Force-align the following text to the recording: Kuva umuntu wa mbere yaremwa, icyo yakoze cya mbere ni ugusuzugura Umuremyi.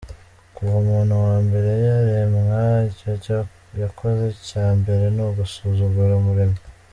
Kuva 0.55 0.73
umuntu 0.83 1.13
wa 1.25 1.35
mbere 1.45 1.71
yaremwa, 1.87 2.61
icyo 2.91 3.37
yakoze 3.81 4.27
cya 4.47 4.65
mbere 4.79 5.03
ni 5.15 5.21
ugusuzugura 5.27 6.13
Umuremyi. 6.21 6.59